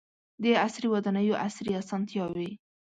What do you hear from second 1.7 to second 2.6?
اسانتیاوې.